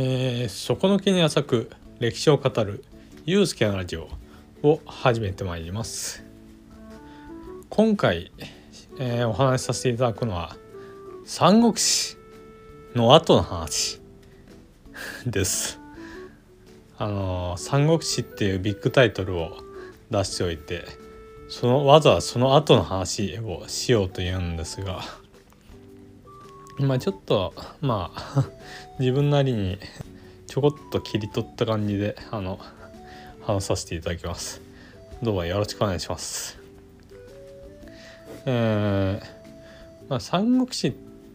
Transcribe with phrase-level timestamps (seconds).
[0.00, 2.84] えー、底の気に浅く歴史を語る
[3.26, 4.08] ゆうすけのラジオ
[4.62, 6.22] を始めてまいります。
[7.68, 8.30] 今回、
[9.00, 10.54] えー、お話しさせていただくのは
[11.24, 12.16] 三国志
[12.94, 14.00] の後の話
[15.26, 15.80] です。
[16.96, 19.50] あのー、三国志っていうビッグタイトルを
[20.12, 20.84] 出しておいて
[21.48, 25.00] そのわざわざその後の話をしようというんですが
[26.80, 28.44] まあちょっとまあ
[29.00, 29.78] 自分なりに
[30.46, 32.60] ちょこっと切り取った感じであの
[33.42, 34.60] 話させていただきます。
[35.20, 36.56] どうもよろしくお願いします。
[38.46, 39.26] えー、
[40.08, 40.92] まあ三国志っ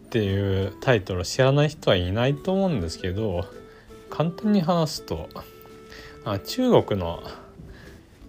[0.09, 3.45] ていうタイトル知らない人はいないと思うんですけど
[4.09, 5.27] 簡単に話すと
[6.23, 7.21] あ中国の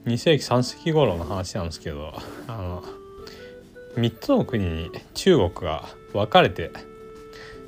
[0.06, 2.12] 2世紀3世紀頃の話なんですけど
[2.48, 2.82] あの
[3.96, 6.72] 3つの国に中国が分かれて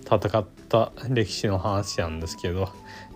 [0.06, 2.68] 戦った歴史の話なんですけど、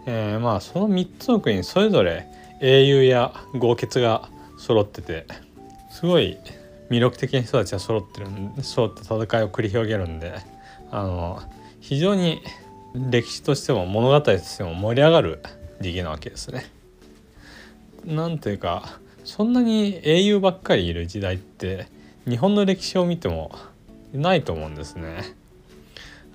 [0.07, 2.27] えー、まあその3つの国それぞれ
[2.61, 4.29] 英雄や豪傑が
[4.59, 5.27] 揃ってて
[5.91, 6.39] すごい
[6.91, 8.27] 魅力的な人たちが揃ってる
[8.63, 10.35] 揃って戦いを繰り広げるんで
[10.91, 11.41] あの
[11.81, 12.43] 非常に
[12.95, 15.43] 歴史としても物語としても盛り上がる
[15.81, 16.67] 時期なわけですね。
[18.05, 21.87] なんていうかそんなに英雄ばっかりいる時代って
[22.29, 23.53] 日本の歴史を見ても
[24.13, 25.37] ないと思うんですね。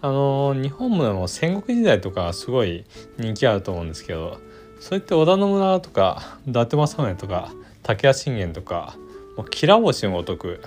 [0.05, 2.85] あの日本も戦国時代とかすごい
[3.17, 4.37] 人気あると思うんですけど
[4.79, 8.97] そういって織田信長とか伊達政宗とか武田信玄とか
[9.35, 10.61] もうきら星のごとく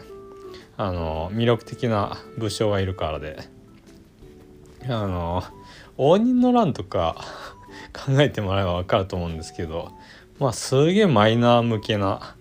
[0.77, 3.39] あの魅力的な武将がいるからで
[4.89, 5.45] あの
[5.97, 7.25] 応仁の乱とか
[7.95, 9.93] 考えてもらえば分かると思うんですけど
[10.41, 12.35] まあすげえマイナー向けな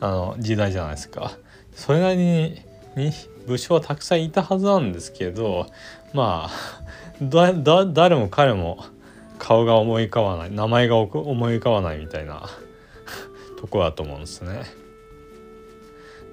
[0.00, 1.32] あの時代じゃないですか。
[1.74, 2.69] それなりに
[3.00, 3.12] に
[3.46, 5.66] 武将はたくさんいたはずなんですけど
[6.12, 6.80] まあ
[7.20, 8.84] 誰も彼も
[9.38, 12.48] 顔が思い浮かばない名前が思い浮かばないみたいな
[13.58, 14.62] とこだと思うんですね。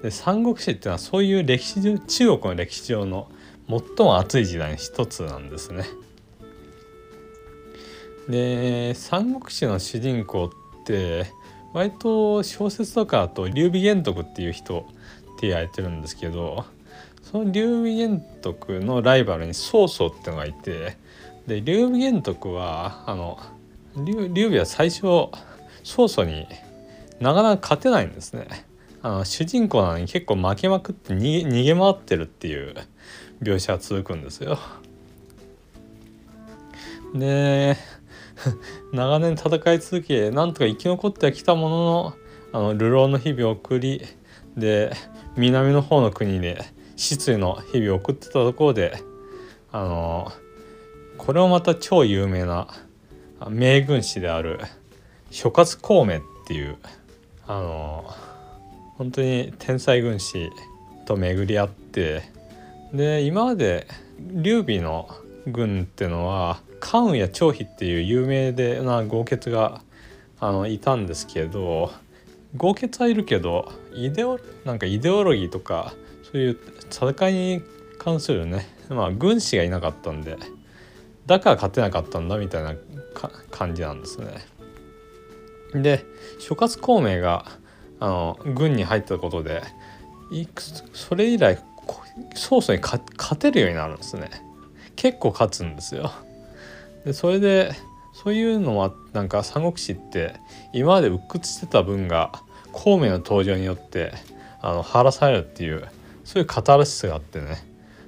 [0.02, 3.28] で三国志っていうのはそういう歴史上中国の歴史上の
[3.68, 5.84] 最も熱い時代の一つなんですね。
[8.28, 11.26] で三国志の主人公って
[11.72, 14.86] 割と小説とかあと劉備玄徳っていう人
[15.38, 16.64] って言われてるんですけど
[17.22, 20.96] その劉備玄徳のライバルに曹操ってのがいて
[21.46, 23.38] で劉備玄徳はあの
[23.96, 25.02] 劉備は最初
[25.84, 26.48] 曹操に
[27.20, 28.46] なかなか勝てないんですね。
[29.00, 32.74] あの主人公なのに結構負けまくって逃げ逃げ回ってるっていう
[33.40, 34.58] 描写が続くんですよ。
[37.14, 37.76] で
[38.92, 42.14] 長年戦い続けなんとか生き残ってはきたものの
[42.52, 44.02] あの流浪の日々を送り
[44.56, 44.92] で
[45.38, 46.64] 南の方の国で
[46.96, 49.02] 失意の日々を送ってたところで
[49.70, 50.32] あの
[51.16, 52.66] これもまた超有名な
[53.48, 54.60] 名軍師である
[55.30, 56.76] 諸葛孔明っていう
[57.46, 58.04] あの
[58.96, 60.50] 本当に天才軍師
[61.06, 62.22] と巡り合って
[62.92, 63.86] で今まで
[64.18, 65.08] 劉備の
[65.46, 69.82] 軍っていうのは関羽や張飛っていう有名でな豪傑が
[70.40, 71.92] あのいたんですけど
[72.56, 75.92] 豪傑はいるけどイデオなんかイデオロギーとか
[76.30, 76.58] そういう
[76.90, 77.62] 戦いに
[77.98, 80.38] 関するねまあ軍師がいなかったんで
[81.26, 82.74] だから勝てなかったんだみたいな
[83.50, 84.28] 感じなんですね。
[85.74, 86.06] で
[86.38, 87.44] 諸葛孔明が
[88.00, 89.62] あの軍に入ったことで
[90.30, 91.58] いくそれ以来
[92.34, 93.02] 曹操に勝
[93.38, 94.30] てるようになるんですね。
[94.96, 96.10] 結構勝つんですよ。
[97.04, 97.72] でそれで
[98.22, 100.34] そういうのはなんか三国志って
[100.72, 102.32] 今まで鬱屈してた分が
[102.72, 104.12] 孔明の登場によって
[104.60, 105.86] あの晴らされるっていう
[106.24, 107.64] そういうカタルシスがあってね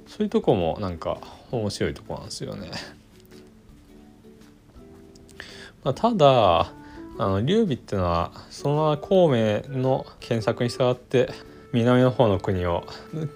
[0.09, 1.19] そういうとこもなんか
[1.53, 2.71] 面白いとこなんですよね。
[5.85, 6.73] まあ、ただあ
[7.19, 11.31] の劉備ってのはそのまま孔明の検索に従って
[11.73, 12.85] 南の方の国を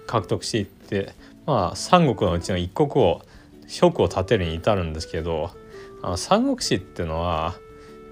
[0.07, 1.13] 獲得していって
[1.45, 3.21] まあ三国のうちの一国を
[3.65, 5.51] 職を立てるに至るんですけど
[6.05, 7.55] あの三国志っていうのは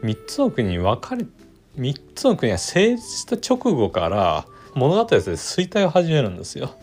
[0.02, 1.28] 3つの国に分かれ
[1.78, 6.76] 3つの国が成立した直後から物語で衰退を始めるんですよ。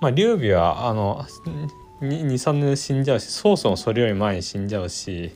[0.00, 1.26] まあ、劉備はあの
[2.00, 5.30] 23年で死んじゃうし曹操もそれより前に死んじゃうし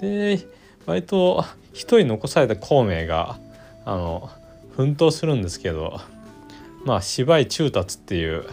[0.00, 0.40] で
[0.84, 3.38] 割と一人残された孔明が
[3.84, 4.30] あの
[4.76, 6.00] 奮闘するんですけど
[6.84, 8.44] まあ芝居中達っていう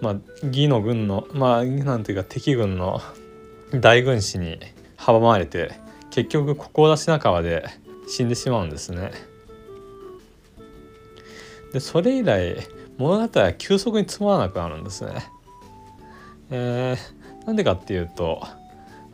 [0.00, 3.02] まあ義の軍のまあなんていうか敵軍の
[3.74, 4.58] 大軍師に
[4.98, 5.72] 阻まれて
[6.10, 7.64] 結局ここを出し仲間で
[8.08, 9.12] 死んでしまうんですね。
[11.72, 12.56] でそれ以来
[12.96, 15.26] 物語は急速につまらなくなるんですね。
[16.50, 18.42] えー、なんでかっていうと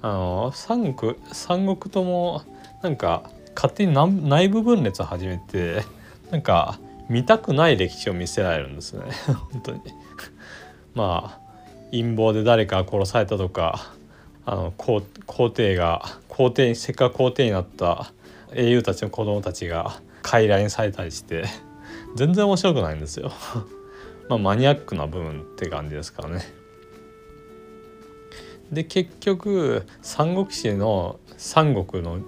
[0.01, 2.43] あの三国三国とも
[2.83, 3.95] なんか勝手に
[4.29, 5.83] 内部分裂を始めて
[6.31, 6.79] なんか
[7.09, 9.05] 見たくない歴史を見せられるんですね
[9.53, 9.81] 本当に
[10.95, 11.45] まあ
[11.91, 13.94] 陰謀で誰か殺されたとか
[14.47, 15.03] あの皇
[15.51, 18.13] 帝が皇帝せっかく皇帝になった
[18.53, 21.45] 英雄たちの子供たちが傀儡にされたりして
[22.15, 23.33] 全然面白くないんですよ。
[24.29, 26.43] まあマニアックな部分って感じですからね。
[28.73, 32.19] で結局三国志の三国の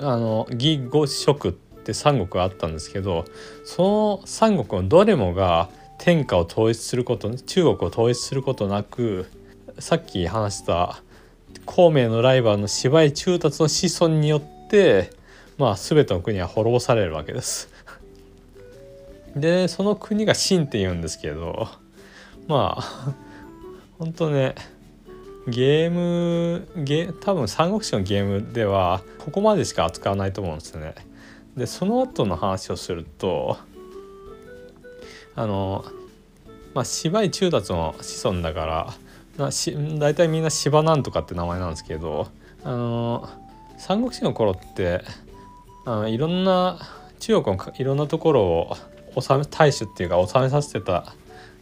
[0.00, 3.24] あの義五色って三国があったんですけど
[3.64, 9.26] その三国のどれもが天下を統一すること中国を統一することなく
[9.78, 11.02] さっき話した
[11.66, 15.10] 孔明のライバルの芝居中達の子孫によって
[15.58, 17.68] まあ全ての国は滅ぼされるわけです。
[19.36, 21.68] でその国が秦って言うんですけど
[22.46, 23.14] まあ
[23.98, 24.54] 本当ね
[25.46, 30.94] ゲームゲ多分三国志のゲームではここまでしか扱わないと思うんですね。
[31.56, 33.56] でその後の話をすると
[35.34, 35.84] あの
[36.74, 38.94] まあ芝居中達の子孫だから
[39.38, 42.28] なし大体みんな芝なんとかって名前なんですけど
[42.64, 43.28] あの
[43.78, 45.02] 三国志の頃って
[45.84, 46.78] あのいろんな
[47.20, 48.76] 中国のいろんなところを
[49.20, 51.14] 治め大使っていうか治めさせてた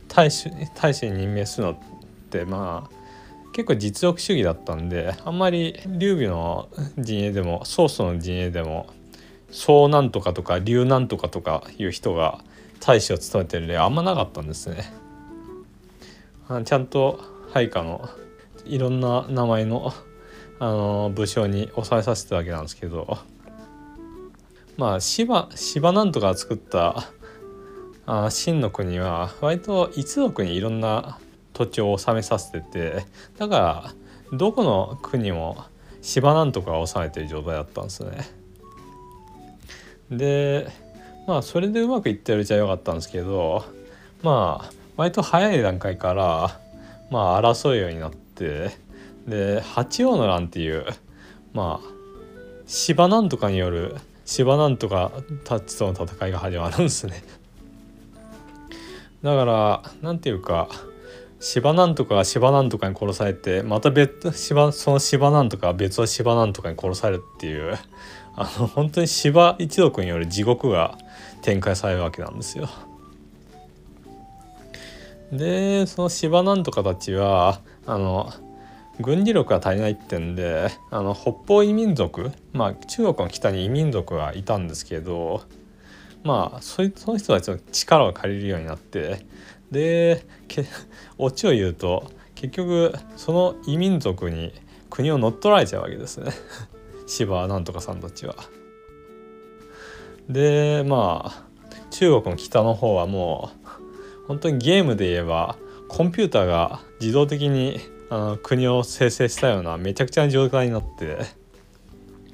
[0.08, 1.76] 大使大使に任命するのっ
[2.30, 2.96] てまあ
[3.52, 6.68] 結構実力主義だったんであんまり劉備の
[6.98, 8.86] 陣営でも曹操の陣営でも
[9.50, 12.40] 宋なんとかとか劉なんとかとかいう人が
[12.80, 14.92] 大使を務めてる例あんまなかったんですね。
[16.48, 18.10] あちゃんと配下の
[18.66, 19.94] いろんな名前の
[20.58, 23.16] あの武将に抑えさせてたわけなんですけど
[24.76, 27.04] まあ芝芝なんとか作った
[28.04, 31.18] あ秦の国は割と一族にいろんな
[31.54, 33.06] 土地を治めさせてて
[33.38, 33.94] だか
[34.30, 35.64] らどこの国も
[36.02, 38.28] 芝なんとかを治めてる状態だったんですね。
[40.10, 40.68] で
[41.26, 43.64] まあそれでうまくいってるうちは良かったんですけど
[44.22, 46.65] まあ割と早い段階から
[47.10, 48.70] まあ争うようになって
[49.26, 50.84] で八王の乱っていう
[51.52, 51.88] まあ
[52.66, 55.12] 芝なんとかによる芝なんとか
[55.44, 57.22] たちとの戦いが始まるんですね。
[59.22, 60.68] だから何て言うか
[61.40, 67.78] 芝なんとかが芝なんとかに殺されてまた別芝その芝なんとか別の芝なんとかに殺されるっていう
[68.34, 70.98] あの本当に芝一族による地獄が
[71.42, 72.68] 展開されるわけなんですよ。
[75.32, 78.32] でその芝なんとかたちはあの
[79.00, 85.42] 軍事力が足りないってんであの北方異民族まあ中国の北に異民族がいたんですけど
[86.22, 89.26] まあそその人たちの力を借りるようになって
[89.70, 90.64] でけ
[91.18, 94.52] オチを言うと結局その異民族に
[94.90, 96.32] 国を乗っ取られちゃうわけですね
[97.06, 98.34] 芝なんとかさんたちは。
[100.28, 101.46] でまあ
[101.90, 103.65] 中国の北の方はもう
[104.28, 105.56] 本当にゲームで言えば
[105.88, 107.80] コンピューターが自動的に
[108.10, 111.18] あの国を生成したようなめちゃくちゃな状態になって、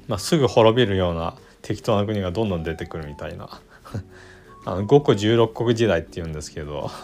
[0.07, 3.61] まあ、すぐ滅びるような適当な国がどんどん出てくるみたいな。
[4.65, 6.89] あの5個16国時代っていうんですけど。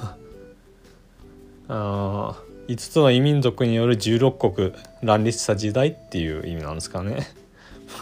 [1.67, 2.35] あ
[2.67, 7.27] 5つの異民族による16国乱立した時代っていう意味なんですかね。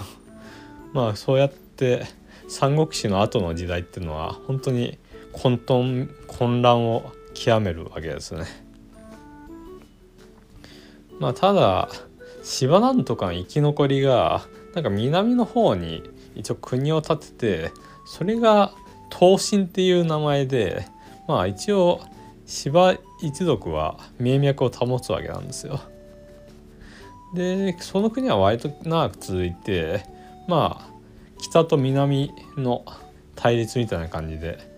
[0.91, 2.05] まあそうやって
[2.49, 4.97] 三国志の後の時代っていうのは本当に
[5.41, 8.45] 混沌混乱を極めるわけですね。
[11.19, 11.89] まあただ
[12.43, 16.03] 芝なんとかの生き残りがなんか南の方に
[16.35, 17.71] 一応国を建てて
[18.05, 18.73] それが
[19.17, 20.87] 東進っていう名前で
[21.27, 22.01] まあ一応
[22.45, 25.81] 芝一族は名脈を保つわけなんですよ。
[27.33, 30.05] でその国は割と長く続いて
[30.47, 30.97] まあ
[31.39, 32.85] 北と南の
[33.35, 34.76] 対立みたいな感じで、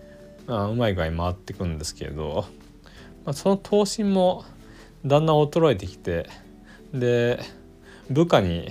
[0.56, 2.46] あ、うまい具合回ってくんですけど、
[3.24, 4.44] まあ、その闘神も
[5.04, 6.28] だんだん衰えてきて
[6.92, 7.40] で
[8.10, 8.68] 部下に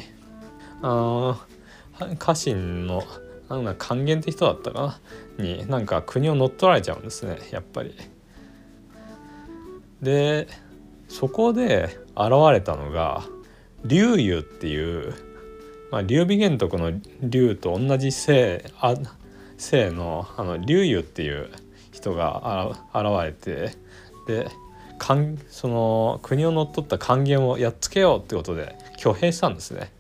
[0.81, 1.45] あ
[2.17, 3.03] 家臣の
[3.50, 5.00] なんか還元って人だったか
[5.38, 5.43] な？
[5.43, 7.95] になんか国を乗っ取られちゃうんですねやっぱり。
[10.01, 10.48] で
[11.07, 13.24] そこで現れたのが
[13.83, 15.13] 劉裕っていう
[15.91, 18.93] まあ、劉備玄徳の劉と同じ姓あ
[19.57, 21.50] 姓のあの劉裕っていう
[22.00, 23.75] 人が現れて
[24.27, 24.50] で
[24.98, 29.91] かんその国を乗っ取った還元をやっつけようってことで挙兵したんですね。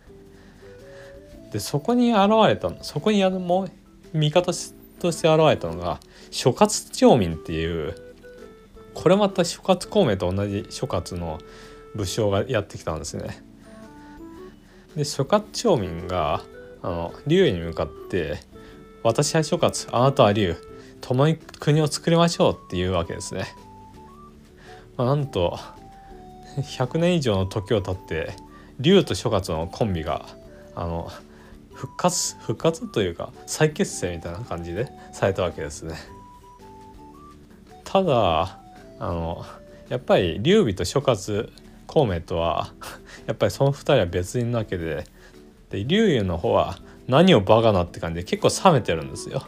[1.51, 3.71] でそこに現れたそこにやもう
[4.17, 4.51] 味方
[4.99, 7.95] として現れたのが諸葛町民っていう
[8.93, 11.39] これまた諸葛孔明と同じ諸葛の
[11.95, 13.43] 武将がやってきたんですね。
[14.95, 16.43] で諸葛長民が
[16.81, 18.39] あの竜に向かって
[19.03, 20.55] 「私は諸葛あなたは竜
[21.01, 23.45] 共に国を作りましょう」っていうわけですね。
[24.97, 25.57] まあ、なんと
[26.57, 28.33] 100年以上の時を経って
[28.79, 30.25] 竜と諸葛のコンビが
[30.75, 31.11] あの
[31.73, 35.95] 復活復活というか再結成みたいな感じでされたわけですね。
[37.85, 38.59] ただ
[38.99, 39.45] あの
[39.87, 41.45] やっぱり劉備と諸葛
[41.87, 42.71] 孔明とは
[43.25, 45.05] やっぱりその2人は別人なわけで
[45.69, 46.77] で劉裕の方は
[47.07, 49.43] 何をバカなって感じで結構冷めてるんですよ。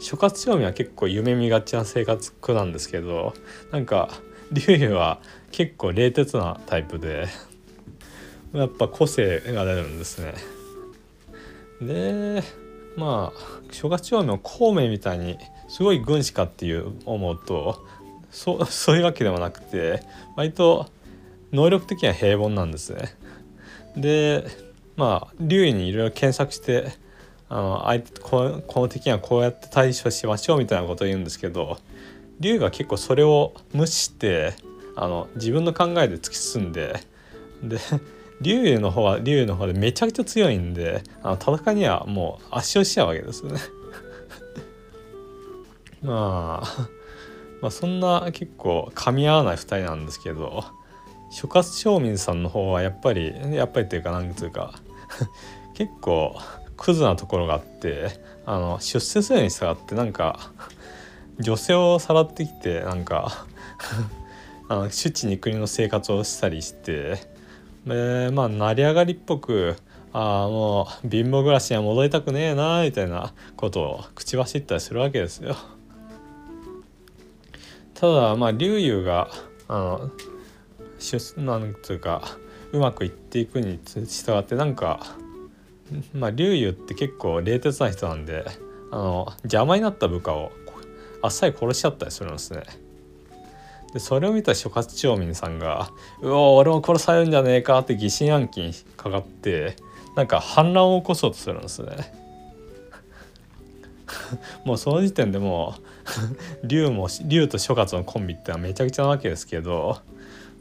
[0.00, 3.34] 諸葛孔明は結構夢見がちな生活苦なんですけど
[3.70, 4.10] なんか
[4.50, 5.20] 劉裕は
[5.52, 7.28] 結構冷徹なタイプで
[8.52, 10.34] やっぱ個性が出るんですね。
[11.80, 12.42] で
[12.96, 15.38] まあ諸葛孔明孔明みたいに
[15.68, 17.86] すごい軍師かっていう思うと
[18.30, 20.02] そ そういうわけでもなくて
[20.34, 20.86] 割と
[21.52, 23.14] 能力的には平凡なんですね。
[23.96, 24.46] で
[24.96, 26.90] まあ竜にいろいろ検索して
[27.50, 31.78] あの相手ここの敵はこうやって対処しましょうみたいなことを言うんですけど
[32.38, 34.54] 竜が結構それを無視して
[34.96, 37.00] あの自分の考えで突き進んで
[37.62, 37.78] で
[38.40, 43.60] 竜の方は竜の方でめちゃくちゃ強いんであの戦いにはもう圧勝しちゃうわけですよね。
[46.02, 46.88] まあ
[47.60, 50.64] まあそんな結構噛み合わない2人なんですけど
[51.30, 54.72] 諸葛昌民さんの方はやっぱりやっぱりっていうかなんていうか
[55.74, 56.36] 結構
[56.80, 58.08] クズなところがあって
[58.46, 60.50] あの出世するに従ってなんか
[61.38, 63.46] 女性をさらってきてなんか
[64.68, 67.18] あの主治に国の生活をしたりして
[67.86, 69.76] でまあ成り上がりっぽく
[70.14, 75.56] ああもう貧乏暮らしには戻りたくねえなみたいなことを口走ったりするわけですよ。
[77.92, 79.28] ただまあ劉裕が
[79.68, 80.10] あの
[81.44, 82.22] なんというか
[82.72, 85.00] うまくいっていくに従ってなんか
[86.14, 88.44] まあ劉裕って結構冷徹な人なんで
[88.90, 90.52] あの邪魔になった部下を
[91.22, 92.62] あっさり殺しちゃったりするんですね。
[93.92, 95.90] でそれを見た諸葛長民さんが
[96.22, 99.76] 「うお俺も殺されるんじゃねえか」って疑心暗鬼にかかって
[100.14, 102.20] なんか反乱を起こそうとするんですね。
[104.64, 105.74] もうその時点でも
[106.62, 109.98] う 龍も龍と諸葛のコンビってのはめちゃくちゃなわけですけど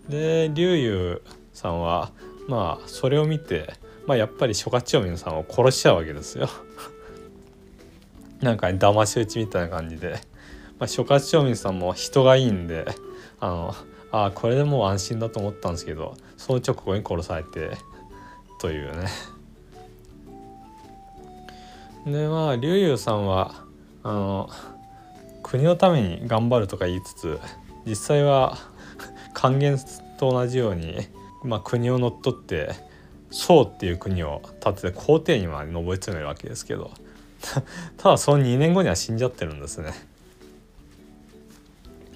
[0.07, 1.21] で龍友
[1.53, 2.11] さんは
[2.47, 3.73] まあそれを見て、
[4.09, 6.49] まあ、やっぱり諸葛長民さんを殺しちゃうわけですよ。
[8.41, 10.13] なんか騙し討ちみたいな感じで、
[10.79, 12.87] まあ、諸葛長民さんも人がいいんで
[13.39, 13.75] あの
[14.11, 17.77] あこれでもう安心だと思ったんですけどその直後に殺されて
[18.59, 19.09] というね。
[22.07, 23.63] でまあ劉裕さんは
[24.01, 24.49] あの
[25.43, 27.39] 国のために頑張るとか言いつつ
[27.85, 28.57] 実際は
[29.35, 29.77] 還元
[30.17, 30.97] と同じように、
[31.43, 32.88] まあ、国を乗っ取って
[33.31, 36.91] 宋っていう国を建てて皇帝にまで上り詰めるわけですけど
[37.97, 39.93] ただその2年後には死んじゃってるんですね。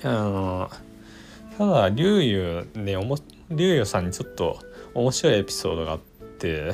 [0.03, 0.69] あの
[1.57, 2.97] ただ劉裕ね
[3.49, 4.59] 劉裕さんにちょっと
[4.93, 6.73] 面白いエピソードがあって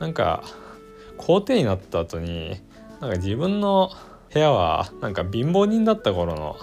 [0.00, 0.42] なんか
[1.16, 2.60] 皇帝になった後に
[3.00, 3.92] なんか自分の
[4.32, 6.56] 部屋はなんか貧乏人だった頃の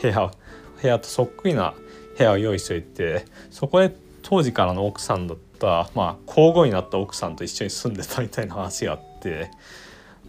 [0.00, 0.32] 部屋
[0.80, 1.74] 部屋とそっくりな
[2.18, 5.51] 部屋を用意しておいてそこで当時からの奥さんだった
[5.94, 9.50] まあ皇后になった奥さんと一緒に住んでたみたいな話があって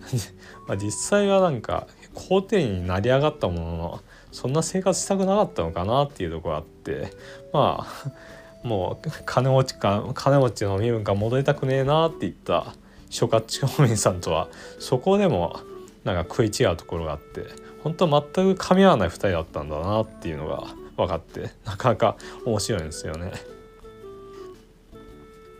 [0.67, 3.99] まあ実際はなんか皇帝になり上がったものの
[4.31, 7.11] そんな生活したくなかったのかなっていうとこがあって
[7.51, 12.73] まあもう金持ちか金持ちの身分が戻りたくねえなって言った
[13.09, 14.47] 諸葛長民さんとは
[14.79, 15.59] そこでも
[16.03, 17.45] なんか食い違うところがあって
[17.83, 20.63] 本当全く噛み合わない2人だったんだなっていうのが
[20.95, 23.31] 分かってなかなか面白いんですよね。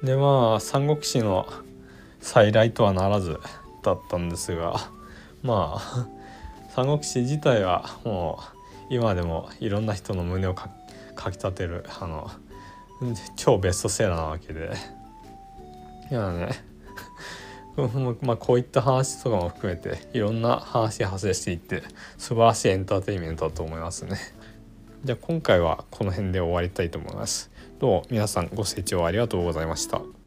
[0.04, 1.48] でまあ三国志の
[2.20, 3.40] 再来とはならず
[3.84, 4.90] だったんですが
[5.42, 6.08] まあ
[6.76, 8.40] 三国志自体はも
[8.90, 10.70] う今でもいろんな人の胸をか
[11.32, 12.30] きたてるあの
[13.36, 14.72] 超ベストセラーなわけで
[16.12, 16.50] いやね
[18.22, 21.82] まあこういった話とかも含めていろんな話が発生していって
[22.18, 24.18] 素晴らしいエンターテインメントだと思いますね。
[25.04, 27.53] じゃあ今回はこの辺で終わりたいと思います。
[27.84, 30.23] どうも皆さんご清聴ありがとうございました。